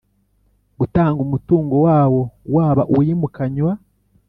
[0.79, 2.21] gutanga umutungo wawo
[2.55, 3.71] waba uwimukanywa